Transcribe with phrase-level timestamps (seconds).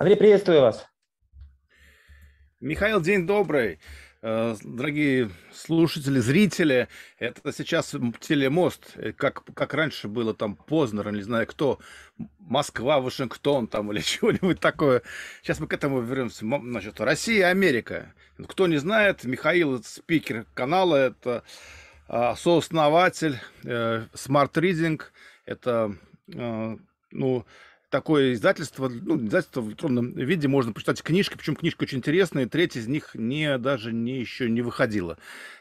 [0.00, 0.86] Андрей, приветствую вас.
[2.58, 3.80] Михаил, день добрый.
[4.22, 6.88] Э, дорогие слушатели, зрители,
[7.18, 11.80] это сейчас телемост, э, как, как раньше было там Познер, не знаю кто,
[12.38, 15.02] Москва, Вашингтон там или чего-нибудь такое.
[15.42, 16.46] Сейчас мы к этому вернемся.
[16.46, 18.14] Значит, Россия, Америка.
[18.48, 21.42] Кто не знает, Михаил спикер канала, это
[22.08, 25.02] а, сооснователь э, Smart Reading,
[25.44, 25.94] это
[27.12, 27.44] ну,
[27.90, 32.76] такое издательство, ну, издательство в электронном виде, можно почитать книжки, причем книжки очень интересные, треть
[32.76, 35.18] из них не, даже не, еще не выходила.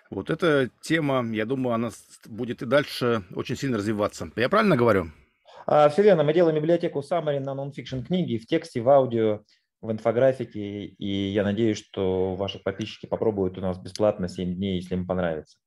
[0.10, 1.92] Вот эта тема, я думаю, она
[2.26, 4.32] будет и дальше очень сильно развиваться.
[4.36, 5.12] Я правильно говорю?
[5.68, 6.24] А, все верно.
[6.24, 9.42] Мы делаем библиотеку Summary на нон-фикшн книги в тексте, в аудио,
[9.82, 14.96] в инфографике, и я надеюсь, что ваши подписчики попробуют у нас бесплатно 7 дней, если
[14.96, 15.58] им понравится.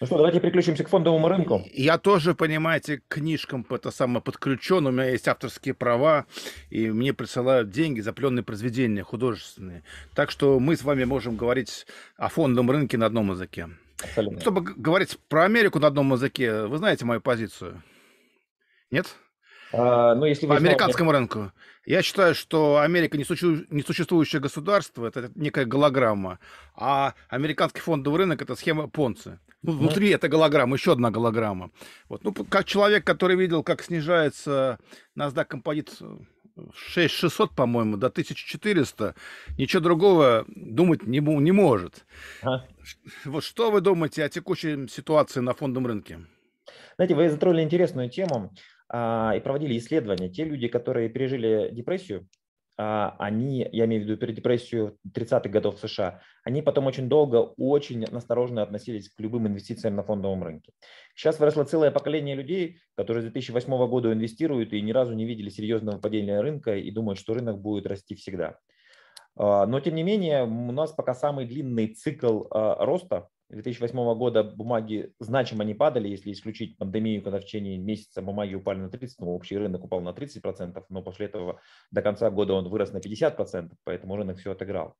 [0.00, 1.62] Ну что, давайте переключимся к фондовому рынку.
[1.72, 6.26] Я тоже, понимаете, к книжкам это самое подключен, у меня есть авторские права,
[6.70, 9.82] и мне присылают деньги за пленные произведения художественные.
[10.14, 13.68] Так что мы с вами можем говорить о фондовом рынке на одном языке.
[14.02, 14.40] Абсолютно.
[14.40, 17.82] Чтобы говорить про Америку на одном языке, вы знаете мою позицию?
[18.92, 19.16] Нет?
[19.76, 21.52] А, ну, если По американскому рынку.
[21.84, 26.38] Я считаю, что Америка несуществующее государство, это некая голограмма,
[26.74, 29.38] а американский фондовый рынок это схема Понци.
[29.62, 31.70] Ну, внутри это голограмма, еще одна голограмма.
[32.08, 32.24] Вот.
[32.24, 34.78] Ну, как человек, который видел, как снижается
[35.16, 35.90] NASDAQ композит
[36.74, 39.14] 6600, по-моему, до 1400,
[39.58, 42.04] ничего другого думать не, не может.
[42.42, 42.64] А?
[43.24, 46.20] Вот что вы думаете о текущей ситуации на фондовом рынке?
[46.96, 48.52] Знаете, вы затронули интересную тему.
[48.88, 50.28] А, и проводили исследования.
[50.28, 52.28] Те люди, которые пережили депрессию,
[52.78, 58.04] а, они, я имею в виду депрессию 30-х годов США, они потом очень долго, очень
[58.10, 60.72] настороженно относились к любым инвестициям на фондовом рынке.
[61.14, 65.48] Сейчас выросло целое поколение людей, которые с 2008 года инвестируют и ни разу не видели
[65.48, 68.58] серьезного падения рынка и думают, что рынок будет расти всегда.
[69.36, 75.12] А, но, тем не менее, у нас пока самый длинный цикл роста 2008 года бумаги
[75.20, 79.34] значимо не падали, если исключить пандемию, когда в течение месяца бумаги упали на 30, ну,
[79.34, 83.70] общий рынок упал на 30%, но после этого до конца года он вырос на 50%,
[83.84, 84.94] поэтому рынок все отыграл.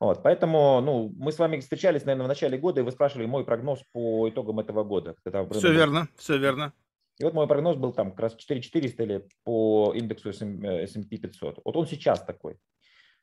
[0.00, 3.44] Вот, поэтому ну, мы с вами встречались, наверное, в начале года, и вы спрашивали мой
[3.44, 5.16] прогноз по итогам этого года.
[5.24, 6.72] Когда все верно, все верно.
[7.18, 11.60] И вот мой прогноз был там как раз 4400 или по индексу S&P 500.
[11.64, 12.58] Вот он сейчас такой.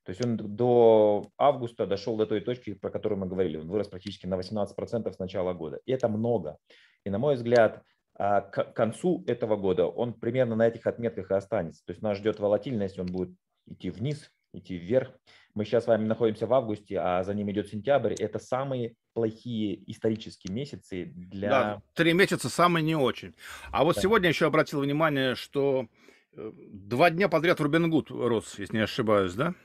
[0.05, 3.57] То есть он до августа дошел до той точки, про которую мы говорили.
[3.57, 5.79] Он вырос практически на 18% с начала года.
[5.85, 6.57] И это много.
[7.03, 7.81] И на мой взгляд,
[8.17, 11.83] а, к концу этого года он примерно на этих отметках и останется.
[11.85, 13.35] То есть нас ждет волатильность, он будет
[13.65, 15.09] идти вниз, идти вверх.
[15.55, 18.13] Мы сейчас с вами находимся в августе, а за ним идет сентябрь.
[18.13, 21.49] Это самые плохие исторические месяцы для...
[21.49, 23.33] Да, три месяца самые не очень.
[23.71, 24.01] А вот да.
[24.01, 25.87] сегодня еще обратил внимание, что
[26.33, 29.55] э, два дня подряд Рубингуд рос, если не ошибаюсь, да?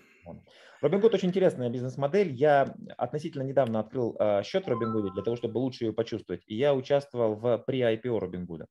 [0.82, 2.32] Robinhood очень интересная бизнес-модель.
[2.32, 6.42] Я относительно недавно открыл э, счет Robinhood для того, чтобы лучше ее почувствовать.
[6.46, 8.64] И я участвовал в pre-IPO Robinhood.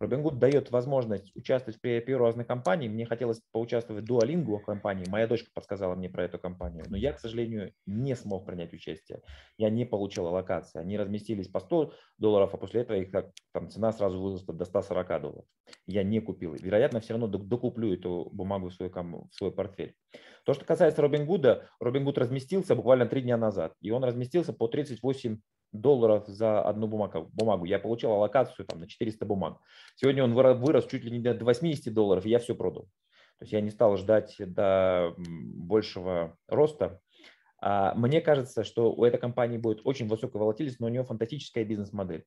[0.00, 2.90] Robinhood дает возможность участвовать в pre-IPO разных компаний.
[2.90, 5.08] Мне хотелось поучаствовать в Duolingo компании.
[5.08, 6.84] Моя дочка подсказала мне про эту компанию.
[6.88, 9.22] Но я, к сожалению, не смог принять участие.
[9.56, 10.80] Я не получил аллокации.
[10.80, 13.10] Они разместились по 100 долларов, а после этого их
[13.52, 15.44] там, цена сразу выросла до 140 долларов.
[15.86, 16.54] Я не купил.
[16.54, 19.94] Вероятно, все равно докуплю эту бумагу в свой, в свой портфель.
[20.44, 24.52] То, что касается Робин Гуда, Робин Гуд разместился буквально три дня назад, и он разместился
[24.52, 25.40] по 38
[25.72, 27.30] долларов за одну бумагу.
[27.32, 27.64] бумагу.
[27.64, 29.58] Я получил аллокацию там, на 400 бумаг.
[29.96, 32.84] Сегодня он вырос чуть ли не до 80 долларов, и я все продал.
[33.38, 37.00] То есть я не стал ждать до большего роста.
[37.60, 41.64] А мне кажется, что у этой компании будет очень высокая волатильность, но у нее фантастическая
[41.64, 42.24] бизнес-модель.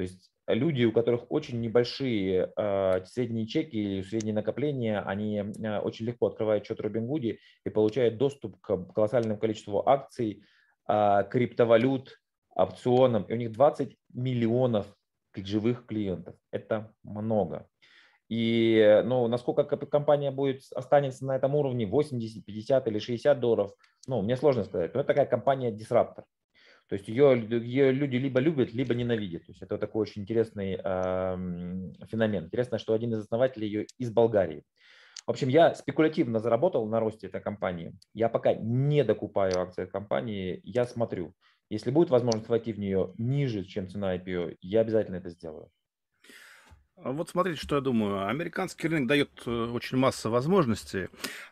[0.00, 5.78] То есть люди, у которых очень небольшие э, средние чеки или средние накопления, они э,
[5.80, 10.42] очень легко открывают счет Robinhood и получают доступ к колоссальному количеству акций,
[10.88, 12.16] э, криптовалют,
[12.54, 13.24] опционам.
[13.24, 14.86] И у них 20 миллионов
[15.36, 16.34] живых клиентов.
[16.50, 17.68] Это много.
[18.30, 23.72] И ну, насколько компания будет останется на этом уровне 80, 50 или 60 долларов,
[24.06, 24.94] ну, мне сложно сказать.
[24.94, 26.24] Но это такая компания-дисраптор.
[26.90, 29.46] То есть ее, ее люди либо любят, либо ненавидят.
[29.46, 31.36] То есть это такой очень интересный э,
[32.10, 32.46] феномен.
[32.46, 34.64] Интересно, что один из основателей ее из Болгарии.
[35.24, 37.96] В общем, я спекулятивно заработал на росте этой компании.
[38.12, 41.32] Я пока не докупаю акции компании, я смотрю.
[41.68, 45.70] Если будет возможность войти в нее ниже, чем цена IPO, я обязательно это сделаю.
[47.02, 48.28] А вот смотрите, что я думаю.
[48.28, 51.08] Американский рынок дает э, очень массу возможностей,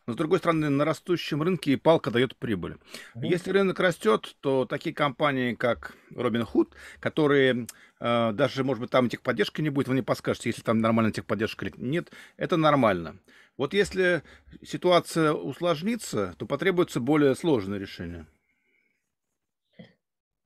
[0.07, 2.77] но с другой стороны, на растущем рынке и палка дает прибыль.
[3.15, 3.25] Мгм.
[3.25, 7.67] Если рынок растет, то такие компании, как Robinhood, которые
[7.99, 11.65] э, даже, может быть, там техподдержки не будет, вы не подскажете, если там нормальная техподдержка
[11.65, 13.19] или нет, это нормально.
[13.57, 14.23] Вот если
[14.63, 18.27] ситуация усложнится, то потребуется более сложное решение.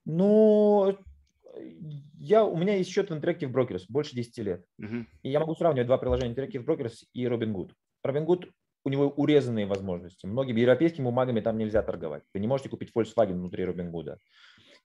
[0.04, 0.98] Ну,
[2.22, 4.64] я, у меня есть счет в Interactive Brokers больше 10 лет.
[4.78, 5.08] Мгм.
[5.22, 7.72] И я могу сравнивать два приложения Interactive Brokers и Robinhood.
[8.06, 8.48] Robinhood
[8.84, 10.26] у него урезанные возможности.
[10.26, 12.22] Многими европейскими бумагами там нельзя торговать.
[12.32, 14.18] Вы не можете купить Volkswagen внутри Robinhood.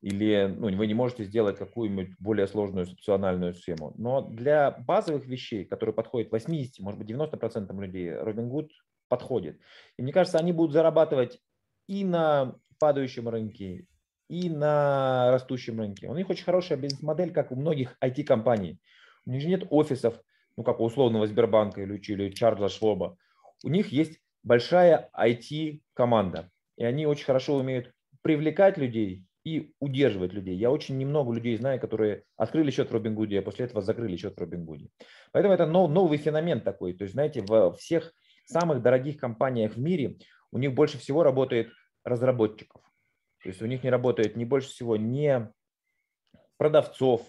[0.02, 3.94] Или ну, вы не можете сделать какую-нибудь более сложную социальную схему.
[3.98, 8.70] Но для базовых вещей, которые подходят 80, может быть 90% людей, Robinhood
[9.10, 9.60] подходит.
[9.98, 11.40] И мне кажется, они будут зарабатывать
[11.88, 13.86] и на падающем рынке,
[14.30, 16.08] и на растущем рынке.
[16.08, 18.80] У них очень хорошая бизнес-модель, как у многих IT-компаний.
[19.26, 20.22] У них же нет офисов,
[20.58, 23.18] ну как у условного Сбербанка или, или Чарльза Швоба.
[23.64, 27.92] У них есть большая IT-команда, и они очень хорошо умеют
[28.22, 30.58] привлекать людей и удерживать людей.
[30.58, 34.36] Я очень немного людей знаю, которые открыли счет в Робингуде, а после этого закрыли счет
[34.36, 34.90] в Робингуде.
[35.32, 36.94] Поэтому это новый феномен такой.
[36.94, 38.14] То есть, знаете, во всех
[38.46, 40.18] самых дорогих компаниях в мире
[40.52, 41.70] у них больше всего работает
[42.04, 42.82] разработчиков.
[43.48, 45.50] То есть у них не работает не больше всего не
[46.58, 47.26] продавцов,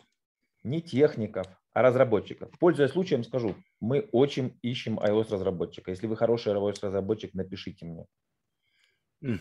[0.65, 2.51] не техников, а разработчиков.
[2.59, 5.93] Пользуясь случаем, скажу, мы очень ищем iOS-разработчика.
[5.93, 8.05] Если вы хороший iOS-разработчик, напишите мне.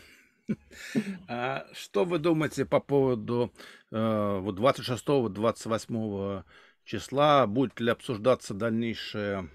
[1.28, 3.52] А что вы думаете по поводу
[3.90, 6.44] э, вот 26-28
[6.84, 7.48] числа?
[7.48, 9.50] Будет ли обсуждаться дальнейшее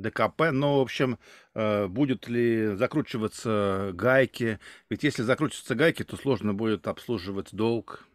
[0.00, 0.50] ДКП?
[0.52, 1.18] Ну, в общем,
[1.54, 4.58] э, будет ли закручиваться гайки?
[4.90, 8.06] Ведь если закрутятся гайки, то сложно будет обслуживать долг.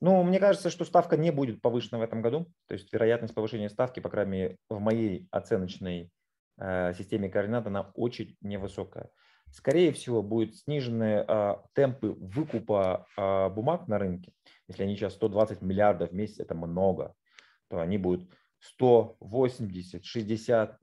[0.00, 2.46] Ну, мне кажется, что ставка не будет повышена в этом году.
[2.66, 6.10] То есть вероятность повышения ставки, по крайней мере, в моей оценочной
[6.58, 9.10] э, системе координат, она очень невысокая.
[9.50, 14.32] Скорее всего, будут снижены э, темпы выкупа э, бумаг на рынке.
[14.68, 17.14] Если они сейчас 120 миллиардов в месяц, это много,
[17.68, 18.30] то они будут
[18.60, 20.78] 100, 80, 60.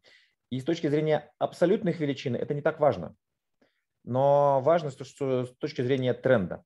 [0.51, 3.15] И с точки зрения абсолютных величин это не так важно.
[4.03, 6.63] Но важно, что с точки зрения тренда.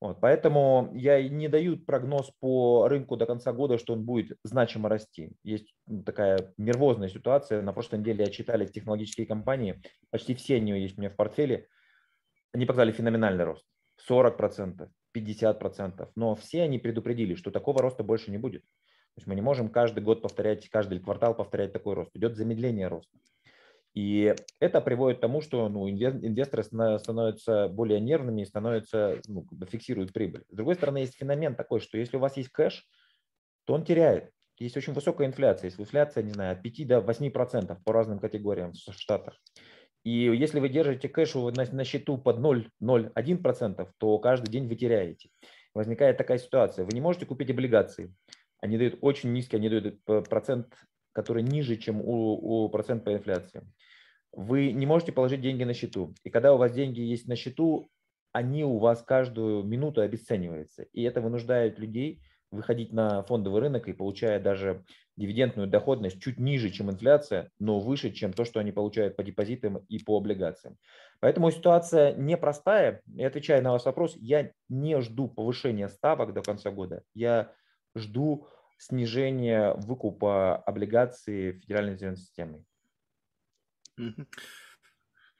[0.00, 4.90] Вот, поэтому я не даю прогноз по рынку до конца года, что он будет значимо
[4.90, 5.32] расти.
[5.42, 7.62] Есть ну, такая нервозная ситуация.
[7.62, 9.80] На прошлой неделе отчитали технологические компании.
[10.10, 11.68] Почти все они есть у меня в портфеле.
[12.52, 13.64] Они показали феноменальный рост.
[14.08, 16.10] 40%, 50%.
[16.14, 18.64] Но все они предупредили, что такого роста больше не будет.
[19.16, 22.10] То есть мы не можем каждый год повторять, каждый квартал повторять такой рост.
[22.14, 23.16] Идет замедление роста.
[23.94, 30.12] И это приводит к тому, что ну, инвесторы становятся более нервными и становятся, ну, фиксируют
[30.12, 30.44] прибыль.
[30.50, 32.86] С другой стороны, есть феномен такой, что если у вас есть кэш,
[33.64, 34.30] то он теряет.
[34.58, 35.68] Есть очень высокая инфляция.
[35.68, 39.40] Есть инфляция, не знаю, от 5 до 8 процентов по разным категориям в Штатах.
[40.04, 45.30] И если вы держите кэш на, счету под 0,01 процентов, то каждый день вы теряете.
[45.72, 46.84] Возникает такая ситуация.
[46.84, 48.14] Вы не можете купить облигации
[48.60, 50.74] они дают очень низкий, они дают процент,
[51.12, 53.62] который ниже, чем у, у процент по инфляции.
[54.32, 56.14] Вы не можете положить деньги на счету.
[56.24, 57.88] И когда у вас деньги есть на счету,
[58.32, 60.82] они у вас каждую минуту обесцениваются.
[60.92, 62.20] И это вынуждает людей
[62.50, 64.84] выходить на фондовый рынок и получая даже
[65.16, 69.78] дивидендную доходность чуть ниже, чем инфляция, но выше, чем то, что они получают по депозитам
[69.88, 70.76] и по облигациям.
[71.20, 73.00] Поэтому ситуация непростая.
[73.14, 77.02] И отвечая на ваш вопрос, я не жду повышения ставок до конца года.
[77.14, 77.52] Я
[77.96, 78.48] жду
[78.78, 82.64] снижения выкупа облигаций Федеральной резервной системы.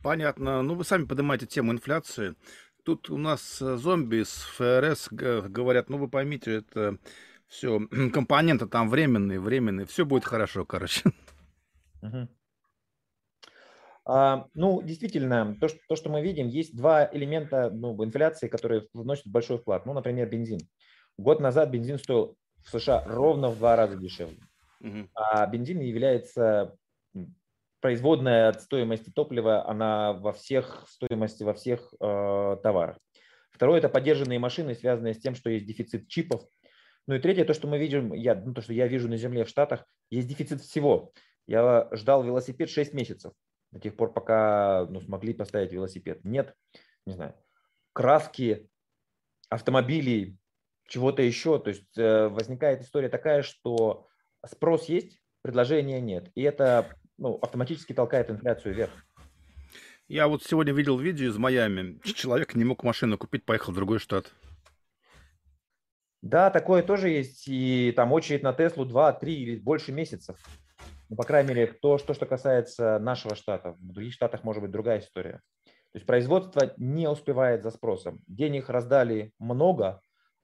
[0.02, 0.62] Понятно.
[0.62, 2.34] Ну, вы сами поднимаете тему инфляции.
[2.84, 6.98] Тут у нас э, зомби с ФРС говорят, ну, вы поймите, это
[7.48, 7.80] все
[8.12, 11.02] компоненты там временные, временные, все будет хорошо, короче.
[12.02, 12.28] Угу.
[14.04, 18.86] А, ну, действительно, то что, то, что мы видим, есть два элемента ну, инфляции, которые
[18.92, 19.84] вносят большой вклад.
[19.84, 20.60] Ну, например, бензин.
[21.18, 22.36] Год назад бензин стоил
[22.66, 24.38] в США ровно в два раза дешевле.
[24.80, 25.08] Угу.
[25.14, 26.76] А бензин является
[27.80, 32.98] производная от стоимости топлива, она во всех стоимости, во всех э, товарах.
[33.52, 36.42] Второе– это поддержанные машины, связанные с тем, что есть дефицит чипов.
[37.06, 39.44] Ну и третье, то, что мы видим, я, ну, то, что я вижу на земле
[39.44, 41.12] в Штатах, есть дефицит всего.
[41.46, 43.32] Я ждал велосипед 6 месяцев,
[43.70, 46.24] до тех пор, пока ну, смогли поставить велосипед.
[46.24, 46.54] Нет,
[47.06, 47.34] не знаю,
[47.92, 48.68] краски,
[49.48, 50.36] автомобилей,
[50.86, 51.58] чего-то еще.
[51.58, 54.06] То есть э, возникает история такая, что
[54.44, 56.30] спрос есть, предложения нет.
[56.34, 56.86] И это
[57.18, 58.92] ну, автоматически толкает инфляцию вверх.
[60.08, 61.98] Я вот сегодня видел видео из Майами.
[62.04, 64.32] Человек не мог машину купить, поехал в другой штат.
[66.22, 67.48] Да, такое тоже есть.
[67.48, 70.36] И там очередь на Теслу 2, 3 или больше месяцев.
[71.08, 73.72] Ну, по крайней мере, то, что, что касается нашего штата.
[73.72, 75.40] В других штатах может быть другая история.
[75.64, 78.20] То есть производство не успевает за спросом.
[78.26, 80.00] Денег раздали много,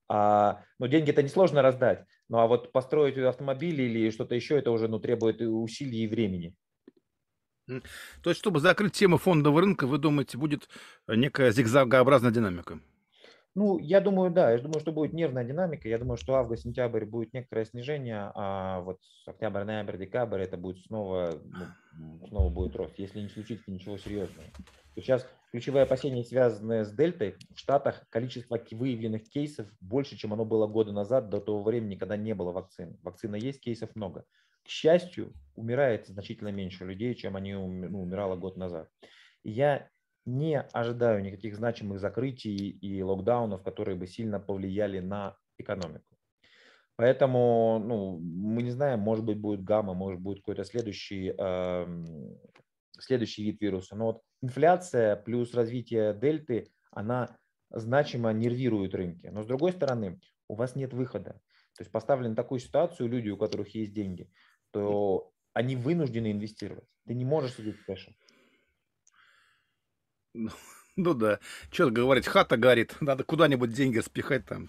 [0.08, 2.04] а, ну, деньги это несложно раздать.
[2.28, 6.54] Ну, а вот построить автомобиль или что-то еще, это уже ну, требует усилий и времени.
[7.66, 10.68] То есть, чтобы закрыть тему фондового рынка, вы думаете, будет
[11.06, 12.80] некая зигзагообразная динамика?
[13.54, 14.50] Ну, я думаю, да.
[14.50, 15.88] Я думаю, что будет нервная динамика.
[15.88, 21.38] Я думаю, что август-сентябрь будет некоторое снижение, а вот октябрь, ноябрь, декабрь это будет снова,
[21.92, 24.46] ну, снова будет рост, если не случится ничего серьезного.
[24.96, 30.66] Сейчас ключевые опасения, связанные с дельтой, в Штатах количество выявленных кейсов больше, чем оно было
[30.66, 32.98] года назад, до того времени, когда не было вакцины.
[33.02, 34.24] Вакцина есть, кейсов много.
[34.64, 38.88] К счастью, умирает значительно меньше людей, чем они ну, умирало год назад.
[39.44, 39.88] Я
[40.24, 46.04] не ожидаю никаких значимых закрытий и локдаунов, которые бы сильно повлияли на экономику.
[46.96, 52.04] Поэтому ну, мы не знаем, может быть, будет гамма, может, будет какой-то следующий, э,
[52.98, 53.96] следующий вид вируса.
[53.96, 57.36] Но вот инфляция плюс развитие дельты, она
[57.70, 59.26] значимо нервирует рынки.
[59.28, 61.40] Но с другой стороны, у вас нет выхода.
[61.74, 64.30] То есть поставлен такую ситуацию люди, у которых есть деньги,
[64.70, 66.84] то они вынуждены инвестировать.
[67.06, 68.14] Ты не можешь сидеть в кэше.
[70.34, 70.50] Ну,
[70.96, 71.40] ну да.
[71.70, 74.68] Что говорить, хата горит, надо куда-нибудь деньги спихать там.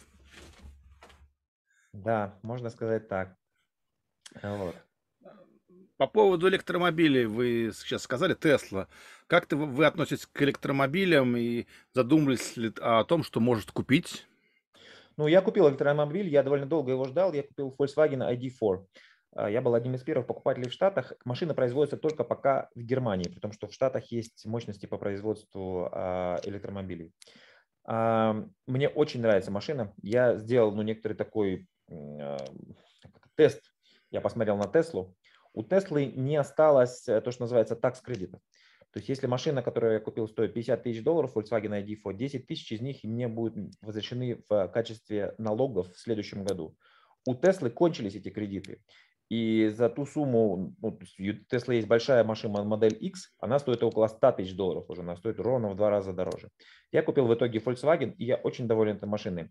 [1.93, 3.35] Да, можно сказать так.
[4.41, 4.75] Вот.
[5.97, 8.87] По поводу электромобилей, вы сейчас сказали Тесла.
[9.27, 14.27] Как ты, вы относитесь к электромобилям и задумались ли о том, что может купить?
[15.17, 17.31] Ну, я купил электромобиль, я довольно долго его ждал.
[17.33, 18.85] Я купил Volkswagen ID4.
[19.35, 21.13] А, я был одним из первых покупателей в Штатах.
[21.25, 26.39] Машина производится только пока в Германии, потому что в Штатах есть мощности по производству а,
[26.43, 27.13] электромобилей.
[27.85, 29.93] А, мне очень нравится машина.
[30.01, 31.67] Я сделал ну, некоторый такой
[33.35, 33.61] тест.
[34.11, 35.15] Я посмотрел на Теслу.
[35.53, 38.39] У Теслы не осталось э, то, что называется такс-кредита.
[38.91, 42.71] То есть если машина, которую я купил, стоит 50 тысяч долларов, Volkswagen ID4, 10 тысяч
[42.71, 46.75] из них мне будут возвращены в качестве налогов в следующем году.
[47.25, 48.81] У Теслы кончились эти кредиты.
[49.29, 54.07] И за ту сумму, ну, у Tesla есть большая машина модель X, она стоит около
[54.07, 56.49] 100 тысяч долларов уже, она стоит ровно в два раза дороже.
[56.91, 59.49] Я купил в итоге Volkswagen, и я очень доволен этой машиной.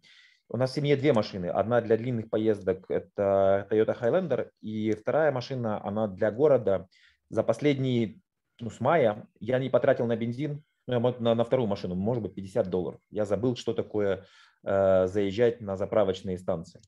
[0.49, 1.47] У нас в семье две машины.
[1.47, 6.89] Одна для длинных поездок– это Toyota Highlander, и вторая машина, она для города.
[7.31, 8.21] За последние,
[8.61, 12.35] ну, с мая я не потратил на бензин, ну, на, на вторую машину, может быть,
[12.35, 13.01] 50 долларов.
[13.11, 14.27] Я забыл, что такое
[14.65, 16.81] э, заезжать на заправочные станции.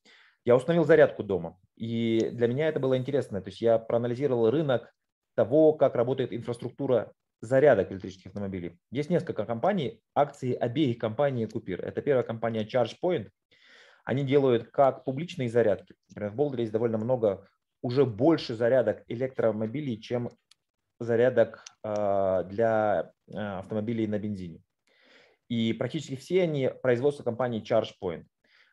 [0.44, 3.40] Я установил зарядку дома, и для меня это было интересно.
[3.40, 4.92] То есть я проанализировал рынок
[5.34, 8.78] того, как работает инфраструктура зарядок электрических автомобилей.
[8.90, 11.84] Есть несколько компаний, акции обеих компаний купир.
[11.84, 13.30] Это первая компания ChargePoint.
[14.04, 15.94] Они делают как публичные зарядки.
[16.10, 17.48] Например, в Болдере есть довольно много,
[17.82, 20.30] уже больше зарядок электромобилей, чем
[21.00, 24.62] зарядок э, для э, автомобилей на бензине.
[25.48, 28.24] И практически все они производство компании ChargePoint.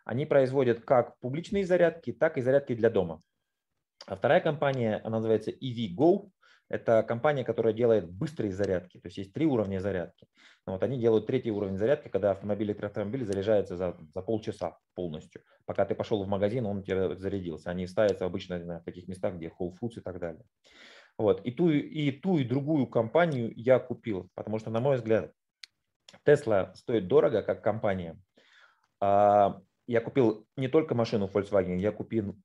[0.06, 3.22] Они производят как публичные зарядки, так и зарядки для дома.
[4.08, 6.30] А вторая компания, она называется EVGo.
[6.70, 8.98] Это компания, которая делает быстрые зарядки.
[9.00, 10.28] То есть есть три уровня зарядки.
[10.66, 15.42] Но вот они делают третий уровень зарядки, когда автомобиль электроавтомобиль заряжается за, за полчаса полностью.
[15.66, 17.70] Пока ты пошел в магазин, он у тебя зарядился.
[17.70, 20.44] Они ставятся обычно в таких местах, где Whole Foods и так далее.
[21.18, 21.46] Вот.
[21.46, 25.32] И, ту, и ту, и другую компанию я купил, потому что, на мой взгляд,
[26.26, 28.18] Tesla стоит дорого как компания,
[29.00, 32.36] а я купил не только машину Volkswagen, я купил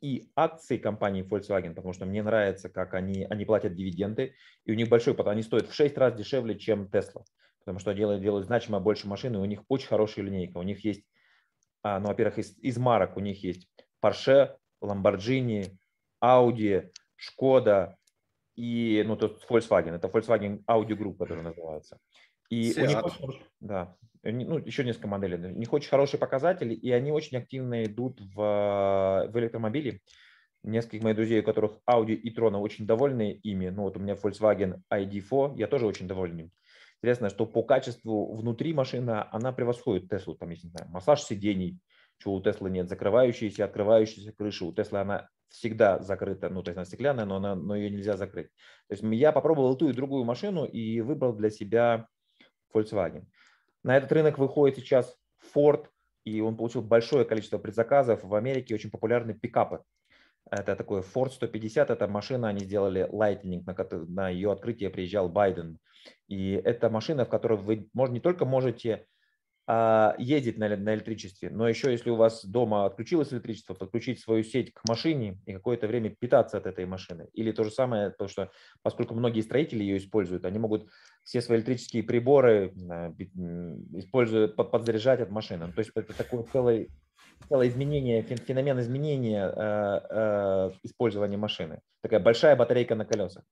[0.00, 4.34] и акции компании Volkswagen, потому что мне нравится, как они, они платят дивиденды,
[4.66, 7.24] и у них большой они стоят в 6 раз дешевле, чем Tesla,
[7.60, 10.58] потому что делают, делают значимо больше машин, и у них очень хорошая линейка.
[10.58, 11.06] У них есть,
[11.82, 13.66] а, ну, во-первых, из, из марок у них есть
[14.04, 15.70] Porsche, Lamborghini,
[16.22, 17.94] Audi, Skoda
[18.56, 21.98] и, ну, тут Volkswagen, это Volkswagen Audi Group, который называется.
[22.50, 22.84] И Seat.
[22.84, 25.36] у них да, ну, еще несколько моделей.
[25.36, 30.00] У них очень хорошие показатели, и они очень активно идут в, в электромобили.
[30.62, 33.68] Нескольких моих друзей, у которых Audi и Tron очень довольны ими.
[33.68, 36.50] Ну вот у меня Volkswagen ID4, я тоже очень доволен им.
[37.02, 40.36] Интересно, что по качеству внутри машина, она превосходит Теслу.
[40.36, 41.78] Там есть, не знаю, массаж сидений,
[42.16, 44.64] чего у Теслы нет, закрывающиеся, открывающиеся крыши.
[44.64, 48.16] У Теслы она всегда закрыта, ну, то есть она стеклянная, но, она, но ее нельзя
[48.16, 48.48] закрыть.
[48.88, 52.08] То есть я попробовал ту и другую машину и выбрал для себя
[52.74, 53.26] Volkswagen.
[53.84, 55.16] На этот рынок выходит сейчас
[55.54, 55.86] Ford,
[56.24, 58.24] и он получил большое количество предзаказов.
[58.24, 59.82] В Америке очень популярны пикапы.
[60.50, 65.78] Это такой Ford 150, это машина, они сделали Lightning, на, на ее открытие приезжал Байден.
[66.28, 69.06] И это машина, в которой вы может, не только можете
[69.66, 74.44] а, ездить на, на электричестве, но еще если у вас дома отключилось электричество, подключить свою
[74.44, 77.28] сеть к машине и какое-то время питаться от этой машины.
[77.32, 78.50] Или то же самое, потому что
[78.82, 80.90] поскольку многие строители ее используют, они могут
[81.22, 82.74] все свои электрические приборы
[83.94, 85.72] используя, подзаряжать от машины.
[85.72, 86.88] То есть это такое целое,
[87.48, 91.80] целое изменение, феномен изменения э, использования машины.
[92.02, 93.44] Такая большая батарейка на колесах.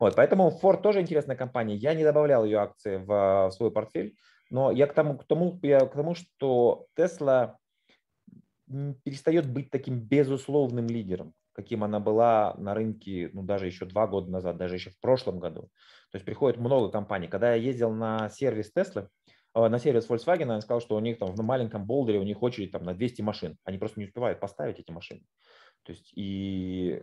[0.00, 1.76] Вот, поэтому Ford тоже интересная компания.
[1.76, 4.16] Я не добавлял ее акции в свой портфель,
[4.50, 7.56] но я к тому, к тому, я к тому что Tesla
[9.04, 14.30] перестает быть таким безусловным лидером, каким она была на рынке, ну, даже еще два года
[14.30, 15.62] назад, даже еще в прошлом году.
[16.10, 17.28] То есть приходит много компаний.
[17.28, 19.08] Когда я ездил на сервис Tesla,
[19.54, 22.42] э, на сервис Volkswagen, я сказал, что у них там в маленьком болдере у них
[22.42, 23.56] очередь там на 200 машин.
[23.64, 25.22] Они просто не успевают поставить эти машины.
[25.84, 27.02] То есть и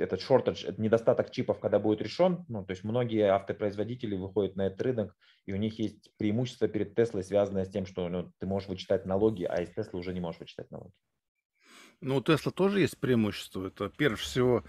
[0.00, 4.66] этот шортедж, это недостаток чипов, когда будет решен, ну, то есть многие автопроизводители выходят на
[4.66, 5.16] этот рынок,
[5.46, 9.06] и у них есть преимущество перед Теслой, связанное с тем, что ну, ты можешь вычитать
[9.06, 10.92] налоги, а из Теслы уже не можешь вычитать налоги.
[12.00, 13.66] Ну, у Тесла тоже есть преимущество.
[13.66, 14.64] Это, прежде всего,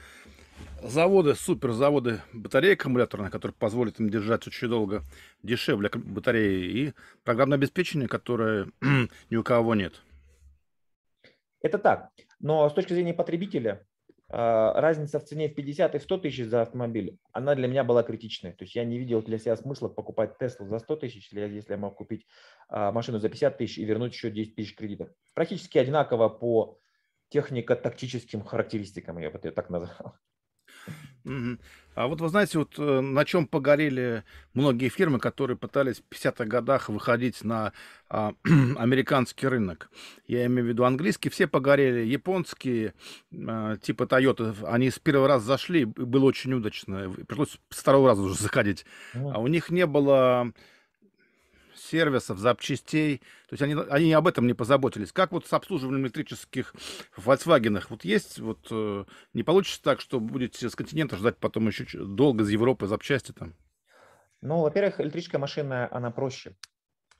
[0.83, 5.01] заводы, суперзаводы батареи аккумуляторные, которые позволят им держать очень долго
[5.41, 8.67] дешевле батареи, и программное обеспечение, которое
[9.29, 10.01] ни у кого нет.
[11.61, 12.09] Это так.
[12.39, 13.85] Но с точки зрения потребителя,
[14.31, 18.53] разница в цене в 50 и 100 тысяч за автомобиль, она для меня была критичной.
[18.53, 21.77] То есть я не видел для себя смысла покупать Теслу за 100 тысяч, если я
[21.77, 22.25] мог купить
[22.69, 25.09] а, машину за 50 тысяч и вернуть еще 10 тысяч кредитов.
[25.33, 26.79] Практически одинаково по
[27.29, 30.15] технико-тактическим характеристикам, я бы это так назвал.
[31.93, 34.23] А вот вы знаете, вот э, на чем погорели
[34.53, 37.73] многие фирмы, которые пытались в 50-х годах выходить на
[38.09, 38.33] а,
[38.77, 39.89] американский рынок.
[40.25, 42.93] Я имею в виду английские, все погорели, японские,
[43.45, 47.13] а, типа Toyota, они с первого раза зашли, было очень удачно.
[47.27, 48.85] Пришлось с второго раза уже заходить.
[49.13, 50.53] А у них не было
[51.91, 53.19] сервисов, запчастей.
[53.50, 55.12] То есть они, они об этом не позаботились.
[55.12, 56.74] Как вот с обслуживанием электрических
[57.17, 57.83] Volkswagen?
[57.89, 62.43] Вот есть, вот э, не получится так, что будете с континента ждать потом еще долго
[62.43, 63.53] из Европы запчасти там?
[64.41, 66.55] Ну, во-первых, электрическая машина, она проще.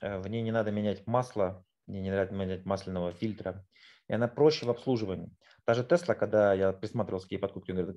[0.00, 3.66] Э, в ней не надо менять масло, мне не надо менять масляного фильтра.
[4.08, 5.30] И она проще в обслуживании.
[5.66, 7.40] Даже Тесла, когда я присматривался к ей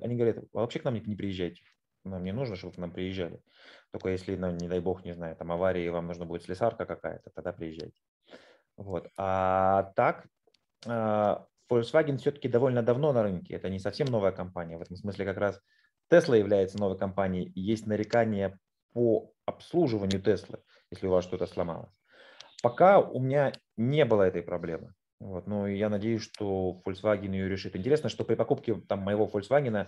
[0.01, 1.62] они говорят, вообще к нам не приезжайте.
[2.06, 3.42] Нам не нужно, чтобы к нам приезжали.
[3.92, 7.32] Только если, ну, не дай бог, не знаю, там аварии, вам нужно будет слесарка какая-то,
[7.32, 8.00] тогда приезжайте.
[8.78, 9.08] Вот.
[9.18, 10.28] А так,
[10.86, 13.56] а, Volkswagen все-таки довольно давно на рынке.
[13.56, 14.78] Это не совсем новая компания.
[14.78, 15.60] В этом смысле как раз
[16.12, 17.52] Tesla является новой компанией.
[17.56, 18.60] Есть нарекания
[18.94, 20.60] по обслуживанию Теслы,
[20.91, 21.94] если у вас что-то сломалось.
[22.62, 24.94] Пока у меня не было этой проблемы.
[25.20, 27.76] Вот, но я надеюсь, что Volkswagen ее решит.
[27.76, 29.88] Интересно, что при покупке там, моего Volkswagen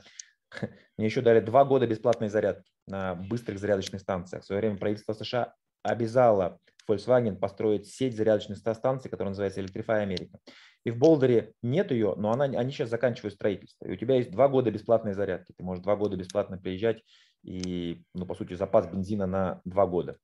[0.97, 4.43] мне еще дали два года бесплатной зарядки на быстрых зарядочных станциях.
[4.43, 10.37] В свое время правительство США обязало Volkswagen построить сеть зарядочных станций, которая называется Electrify America.
[10.85, 13.85] И в Болдере нет ее, но она, они сейчас заканчивают строительство.
[13.85, 15.53] И у тебя есть два года бесплатной зарядки.
[15.57, 17.03] Ты можешь два года бесплатно приезжать
[17.43, 20.17] и, ну, по сути, запас бензина на два года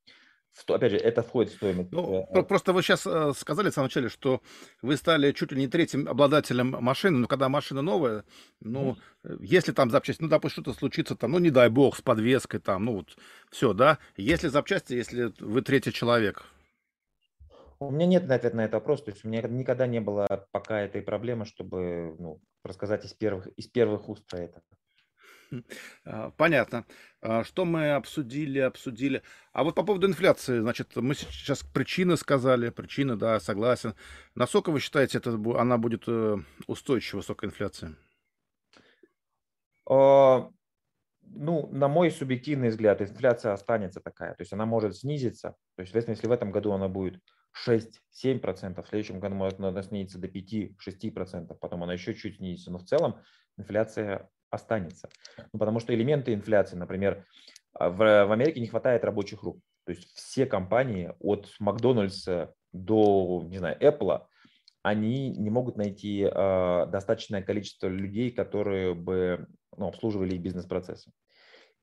[0.68, 1.92] опять же, это входит в стоимость.
[1.92, 4.42] Ну, э, просто вы сейчас э, сказали в самом начале, что
[4.82, 8.24] вы стали чуть ли не третьим обладателем машины, но когда машина новая,
[8.60, 9.40] ну, mm.
[9.42, 12.86] если там запчасти, ну, допустим, что-то случится там, ну, не дай бог, с подвеской там,
[12.86, 13.18] ну, вот,
[13.50, 16.46] все, да, если запчасти, если вы третий человек.
[17.80, 20.82] У меня нет ответа на этот вопрос, то есть у меня никогда не было пока
[20.82, 24.62] этой проблемы, чтобы, ну, рассказать из первых, из первых уст про это.
[26.06, 26.86] А, понятно.
[27.22, 29.24] А, что мы обсудили, обсудили.
[29.54, 33.96] А вот по поводу инфляции, значит, мы сейчас причины сказали, причины, да, согласен.
[34.36, 37.96] Насколько вы считаете, это, она будет э, устойчива, высокая инфляция?
[39.90, 40.50] А,
[41.22, 44.34] ну, на мой субъективный взгляд, инфляция останется такая.
[44.36, 45.56] То есть она может снизиться.
[45.76, 47.20] То есть, если в этом году она будет
[47.68, 52.72] 6-7%, в следующем году может она снизиться до 5-6%, потом она еще чуть снизится.
[52.72, 53.20] Но в целом
[53.58, 55.10] инфляция останется.
[55.52, 57.26] Ну, потому что элементы инфляции, например,
[57.74, 59.60] а, в, в Америке не хватает рабочих рук.
[59.86, 64.26] То есть все компании от Макдональдса до, не знаю, Apple,
[64.82, 71.12] они не могут найти э, достаточное количество людей, которые бы ну, обслуживали бизнес-процессы.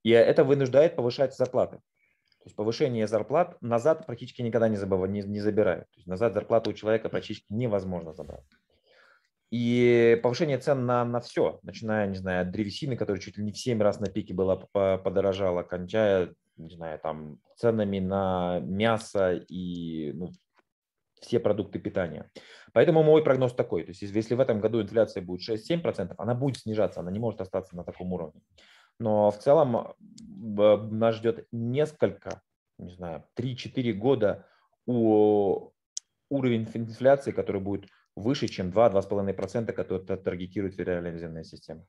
[0.02, 1.76] И это вынуждает повышать зарплаты.
[1.76, 5.84] То есть повышение зарплат назад практически никогда не, забыв, не, не забирают.
[5.90, 8.44] То есть назад зарплату у человека практически невозможно забрать.
[9.50, 13.52] И повышение цен на, на все, начиная, не знаю, от древесины, которая чуть ли не
[13.52, 20.12] в 7 раз на пике была подорожала, кончая, не знаю, там, ценами на мясо и
[20.12, 20.30] ну,
[21.20, 22.30] все продукты питания.
[22.72, 26.58] Поэтому мой прогноз такой, то есть если в этом году инфляция будет 6-7%, она будет
[26.58, 28.42] снижаться, она не может остаться на таком уровне.
[29.00, 29.94] Но в целом
[30.28, 32.42] нас ждет несколько,
[32.78, 34.46] не знаю, 3-4 года
[34.86, 35.72] у
[36.28, 37.86] уровень инфляции, который будет
[38.20, 41.86] выше, чем 2-2,5%, который таргетирует федеральная резервная система.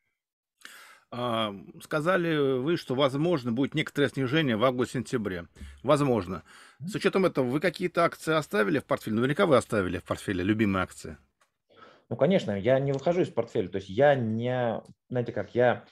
[1.13, 5.47] А, сказали вы, что возможно будет некоторое снижение в августе-сентябре.
[5.83, 6.43] Возможно.
[6.79, 9.17] С учетом этого, вы какие-то акции оставили в портфеле?
[9.17, 11.17] Наверняка вы оставили в портфеле любимые акции.
[12.09, 13.67] Ну, конечно, я не выхожу из портфеля.
[13.67, 15.85] То есть я не, знаете как, я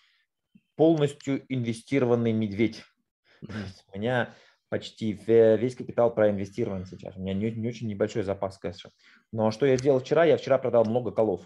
[0.75, 2.85] полностью инвестированный медведь.
[3.41, 4.33] У меня
[4.69, 7.15] почти весь капитал проинвестирован сейчас.
[7.17, 8.91] У меня не, не очень небольшой запас кэша.
[9.31, 10.25] Но что я сделал вчера?
[10.25, 11.41] Я вчера продал много колов.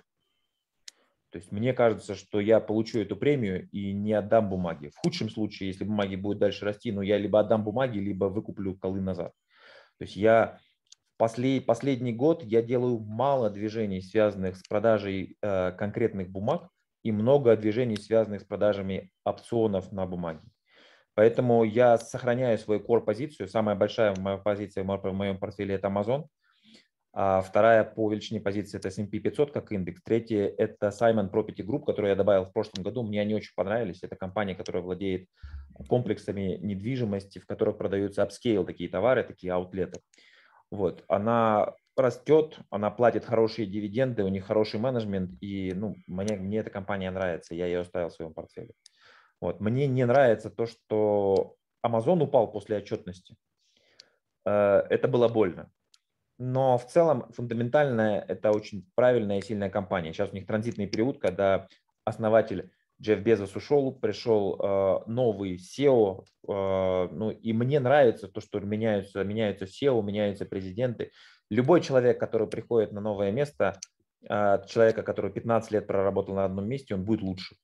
[1.31, 4.89] То есть мне кажется, что я получу эту премию и не отдам бумаги.
[4.89, 8.75] В худшем случае, если бумаги будут дальше расти, ну, я либо отдам бумаги, либо выкуплю
[8.75, 9.31] колы назад.
[9.97, 10.59] То есть я
[11.17, 16.69] послед, последний год я делаю мало движений, связанных с продажей э, конкретных бумаг,
[17.03, 20.41] и много движений, связанных с продажами опционов на бумаге.
[21.15, 23.47] Поэтому я сохраняю свою core-позицию.
[23.47, 26.25] Самая большая моя позиция в моем портфеле– это Amazon.
[27.15, 30.01] А вторая по величине позиции– это S&P 500 как индекс.
[30.03, 33.03] Третья– это Simon Property Group, который я добавил в прошлом году.
[33.03, 33.99] Мне они очень понравились.
[34.01, 35.27] Это компания, которая владеет
[35.87, 39.99] комплексами недвижимости, в которых продаются upscale такие товары, такие аутлеты.
[40.71, 41.03] Вот.
[41.07, 46.71] Она растет, она платит хорошие дивиденды, у них хороший менеджмент, и ну, мне, мне эта
[46.71, 48.71] компания нравится, я ее оставил в своем портфеле.
[49.43, 49.59] Вот.
[49.59, 53.35] Мне не нравится то, что Amazon упал после отчетности.
[54.45, 55.69] Э, это было больно.
[56.39, 60.13] Но в целом фундаментально это очень правильная и сильная компания.
[60.13, 61.67] Сейчас у них транзитный период, когда
[62.05, 68.61] основатель Джефф Безос ушел, пришел э, новый SEO, э, ну и мне нравится то, что
[68.61, 71.11] меняются, меняются SEO, меняются президенты.
[71.49, 73.77] Любой человек, который приходит на новое место,
[74.25, 77.57] человека, который 15 лет проработал на одном месте, он будет лучше.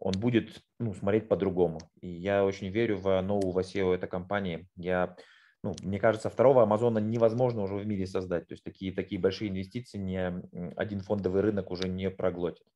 [0.00, 1.78] Он будет ну, смотреть по-другому.
[2.00, 4.66] И я очень верю в нового SEO этой компании.
[4.76, 5.16] Я
[5.62, 8.48] ну, мне кажется, второго Амазона невозможно уже в мире создать.
[8.48, 10.42] То есть такие, такие большие инвестиции не,
[10.76, 12.66] один фондовый рынок уже не проглотит.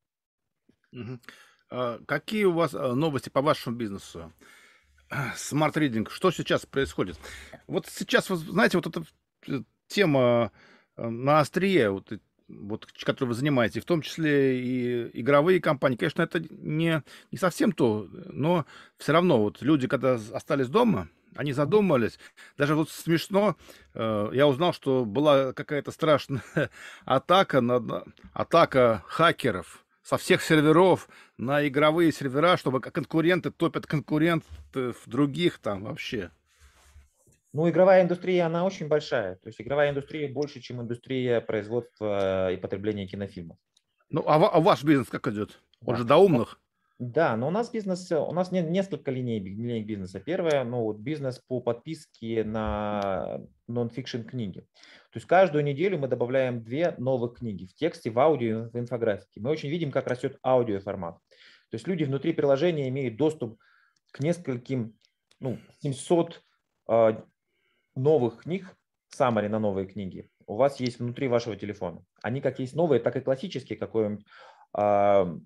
[1.71, 4.33] А какие у вас а, новости по вашему бизнесу?
[5.11, 7.19] Reading, что сейчас происходит?
[7.67, 9.05] Вот сейчас, знаете, вот эта
[9.49, 10.53] э, тема
[10.97, 12.13] э, на острие, вот,
[12.49, 17.73] вот, которой вы занимаетесь, в том числе и игровые компании, конечно, это не, не совсем
[17.73, 18.67] то, но
[18.99, 22.19] все равно вот люди, когда остались дома, они задумались.
[22.57, 23.57] Даже вот смешно,
[23.95, 26.43] э, я узнал, что была какая-то страшная
[27.05, 35.59] атака, на, атака хакеров со всех серверов на игровые сервера, чтобы конкуренты топят конкурентов других
[35.59, 36.31] там вообще.
[37.55, 39.37] Ну, игровая индустрия, она очень большая.
[39.37, 43.57] То есть игровая индустрия больше, чем индустрия производства и потребления кинофильмов.
[44.11, 45.61] Ну, а, а ваш бизнес как идет?
[45.87, 46.61] Он же до умных.
[46.99, 50.19] Да, но у нас бизнес, у нас нет несколько линий, линий бизнеса.
[50.19, 54.61] Первое, ну вот бизнес по подписке на нон-фикшн книги.
[55.11, 59.41] То есть каждую неделю мы добавляем две новых книги в тексте, в аудио, в инфографике.
[59.41, 61.19] Мы очень видим, как растет аудиоформат.
[61.71, 63.61] То есть люди внутри приложения имеют доступ
[64.11, 64.97] к нескольким,
[65.39, 66.39] ну, 700 э,
[66.89, 67.25] а,
[67.95, 68.77] новых книг,
[69.17, 70.29] summary на новые книги.
[70.47, 72.05] У вас есть внутри вашего телефона.
[72.23, 74.25] Они как есть новые, так и классические, какой-нибудь
[74.77, 75.39] э,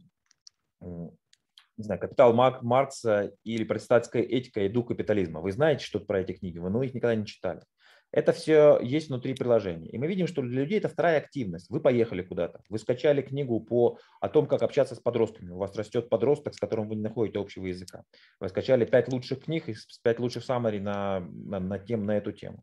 [1.78, 5.40] не знаю, «Капитал Маркса» или «Протестантская этика и дух капитализма».
[5.40, 7.62] Вы знаете что-то про эти книги, вы ну, их никогда не читали.
[8.10, 9.88] Это все есть внутри приложения.
[9.88, 11.68] И мы видим, что для людей это вторая активность.
[11.68, 15.50] Вы поехали куда-то, вы скачали книгу по, о том, как общаться с подростками.
[15.50, 18.04] У вас растет подросток, с которым вы не находите общего языка.
[18.40, 22.32] Вы скачали пять лучших книг и пять лучших саммари на, на, на, тем, на эту
[22.32, 22.62] тему.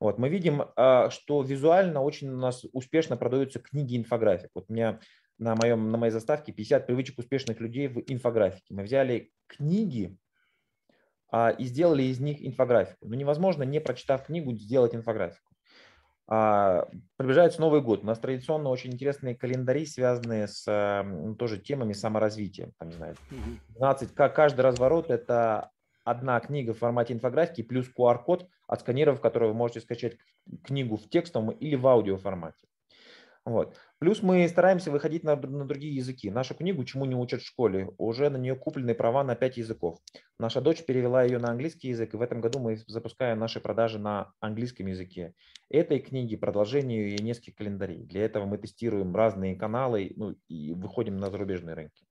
[0.00, 4.50] Вот, мы видим, а, что визуально очень у нас успешно продаются книги инфографик.
[4.54, 4.98] Вот у меня
[5.38, 8.74] на, моем, на моей заставке 50 привычек успешных людей в инфографике.
[8.74, 10.16] Мы взяли книги
[11.50, 13.08] и сделали из них инфографику.
[13.08, 15.50] Но невозможно, не прочитав книгу, сделать инфографику.
[16.26, 18.02] А, приближается Новый год.
[18.02, 21.04] У нас традиционно очень интересные календари, связанные с а,
[21.38, 22.70] тоже темами саморазвития.
[22.78, 23.16] Там, не знаю,
[23.70, 25.70] 12, как каждый разворот– это
[26.04, 30.16] одна книга в формате инфографики плюс QR-код, отсканировав который вы можете скачать
[30.62, 32.66] книгу в текстовом или в аудио формате.
[33.46, 33.76] Вот.
[33.98, 36.30] Плюс мы стараемся выходить на, на другие языки.
[36.30, 39.98] Нашу книгу «Чему не учат в школе» уже на нее куплены права на 5 языков.
[40.38, 43.98] Наша дочь перевела ее на английский язык, и в этом году мы запускаем наши продажи
[43.98, 45.34] на английском языке.
[45.68, 48.04] Этой книги, продолжение ее несколько календарей.
[48.04, 52.06] Для этого мы тестируем разные каналы ну, и выходим на зарубежные рынки.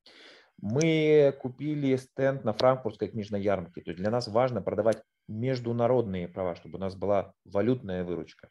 [0.62, 3.82] Мы купили стенд на франкфуртской книжной ярмарке.
[3.82, 8.50] То есть для нас важно продавать международные права, чтобы у нас была валютная выручка.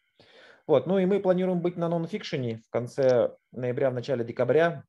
[0.72, 0.86] Вот.
[0.86, 4.84] Ну и мы планируем быть на нонфикшене в конце ноября, в начале декабря.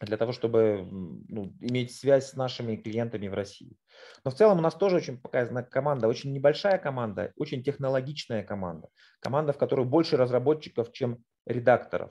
[0.00, 3.76] для того, чтобы ну, иметь связь с нашими клиентами в России.
[4.24, 8.88] Но в целом у нас тоже очень показана команда, очень небольшая команда, очень технологичная команда.
[9.20, 12.10] Команда, в которой больше разработчиков, чем редакторов.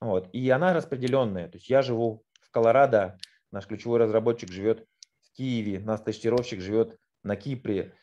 [0.00, 0.28] Вот.
[0.32, 1.46] И она распределенная.
[1.46, 3.18] То есть я живу в Колорадо,
[3.52, 4.84] наш ключевой разработчик живет
[5.20, 7.94] в Киеве, наш тестировщик живет на Кипре,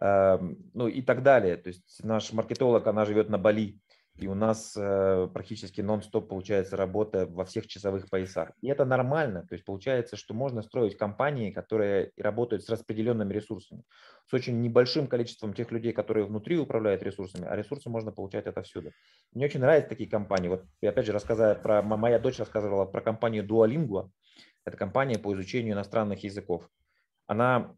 [0.00, 1.56] ну и так далее.
[1.56, 3.80] То есть наш маркетолог, она живет на Бали
[4.18, 8.50] и у нас э, практически нон-стоп получается работа во всех часовых поясах.
[8.60, 13.84] И это нормально, то есть получается, что можно строить компании, которые работают с распределенными ресурсами,
[14.26, 18.90] с очень небольшим количеством тех людей, которые внутри управляют ресурсами, а ресурсы можно получать отовсюду.
[19.32, 20.48] Мне очень нравятся такие компании.
[20.48, 24.10] Вот я опять же рассказываю про, моя дочь рассказывала про компанию Duolingo,
[24.64, 26.68] это компания по изучению иностранных языков.
[27.28, 27.76] Она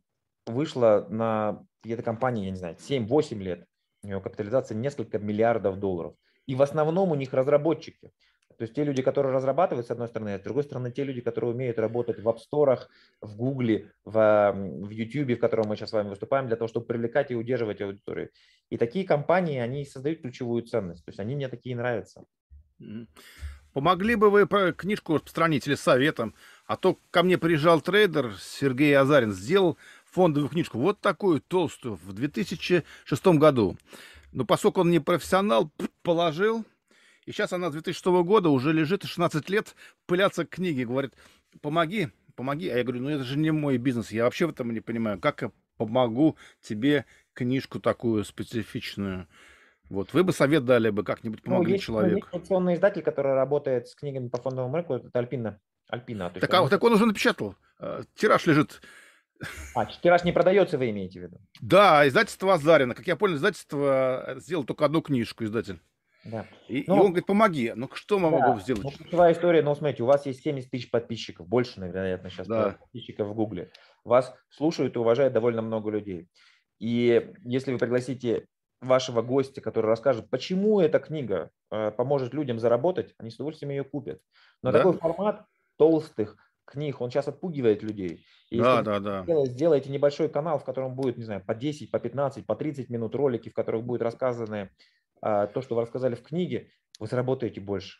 [0.51, 3.67] вышла на, где-то компании, я не знаю, 7-8 лет,
[4.03, 6.15] у нее капитализация несколько миллиардов долларов.
[6.47, 8.13] И в основном у них разработчики.
[8.61, 11.23] То есть те люди, которые разрабатывают, с одной стороны, а с другой стороны, те люди,
[11.23, 12.79] которые умеют работать в App Store,
[13.23, 16.85] в Google, в, в YouTube, в котором мы сейчас с вами выступаем, для того, чтобы
[16.85, 18.29] привлекать и удерживать аудиторию.
[18.69, 21.03] И такие компании, они создают ключевую ценность.
[21.07, 22.25] То есть они мне такие нравятся.
[23.73, 26.35] Помогли бы вы книжку распространить или советом?
[26.67, 29.79] А то ко мне приезжал трейдер Сергей Азарин, сделал
[30.11, 33.77] фондовую книжку, вот такую толстую, в 2006 году.
[34.33, 35.70] Но поскольку он не профессионал,
[36.03, 36.64] положил.
[37.27, 39.75] И сейчас она с 2006 года уже лежит 16 лет,
[40.07, 40.85] пылятся книги.
[40.85, 41.14] Говорит,
[41.61, 42.68] помоги, помоги.
[42.68, 44.11] А я говорю, ну это же не мой бизнес.
[44.11, 45.20] Я вообще в этом не понимаю.
[45.20, 49.29] Как я помогу тебе книжку такую специфичную?
[49.88, 52.29] Вот, вы бы совет дали бы, как-нибудь ну, помогли ну, есть человеку.
[52.29, 55.61] Информационный издатель, который работает с книгами по фондовому рынку, это Альпина.
[55.88, 56.31] Альпина.
[56.31, 56.68] Так, а, он...
[56.68, 57.57] так он уже напечатал.
[57.81, 58.81] Э, тираж лежит
[59.74, 61.38] а, тираж не продается, вы имеете в виду?
[61.61, 62.94] Да, издательство Азарина.
[62.94, 65.81] Как я понял, издательство э, сделало только одну книжку, издатель.
[66.24, 66.46] Да.
[66.68, 67.72] И, ну, и он говорит, помоги.
[67.74, 68.38] Ну, что мы да.
[68.38, 68.85] могу сделать?
[68.85, 72.76] Ну, ключевая история, ну, смотрите, у вас есть 70 тысяч подписчиков, больше, вероятно, сейчас да.
[72.79, 73.70] подписчиков в Гугле.
[74.05, 76.29] Вас слушают и уважают довольно много людей.
[76.79, 78.46] И если вы пригласите
[78.81, 83.85] вашего гостя, который расскажет, почему эта книга э, поможет людям заработать, они с удовольствием ее
[83.85, 84.20] купят.
[84.62, 84.79] Но да?
[84.79, 85.44] такой формат
[85.76, 86.37] толстых,
[86.71, 88.25] книг, он сейчас отпугивает людей.
[88.49, 89.25] И да, да, да.
[89.47, 93.15] Сделаете небольшой канал, в котором будет, не знаю, по 10, по 15, по 30 минут
[93.15, 94.71] ролики, в которых будет рассказано
[95.21, 97.99] а, то, что вы рассказали в книге, вы заработаете больше.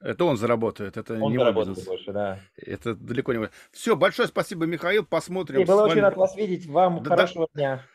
[0.00, 2.38] Это он заработает, это он не заработает больше, да.
[2.56, 5.60] Это далеко не Все, большое спасибо, Михаил, посмотрим.
[5.60, 7.58] И было очень рад вас видеть, вам да, хорошего да.
[7.58, 7.86] дня.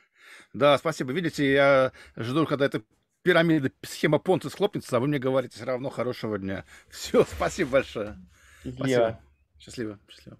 [0.53, 1.11] Да, спасибо.
[1.11, 2.81] Видите, я жду, когда эта
[3.23, 6.65] пирамида, схема Понта схлопнется, а вы мне говорите все равно хорошего дня.
[6.89, 8.17] Все, спасибо большое.
[8.63, 9.21] Спасибо.
[9.61, 9.99] Счастливо.
[10.07, 10.37] Счастливо.